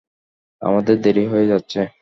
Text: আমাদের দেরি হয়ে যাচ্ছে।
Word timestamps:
আমাদের 0.61 0.95
দেরি 1.01 1.23
হয়ে 1.27 1.45
যাচ্ছে। 1.47 1.81